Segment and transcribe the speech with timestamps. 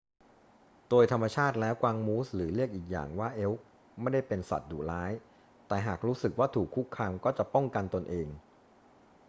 [0.89, 3.59] โดยธรรมชาติแล้วกวางมูส หรือเรียกอีกอย่างว่าเอล์ค
[4.01, 5.11] ไม่ได้เป็นสัตว์ดุร้าย
[5.67, 8.27] แต่หากรู้สึกว่าถูกคุกคามก็จะป้องกันตนเอง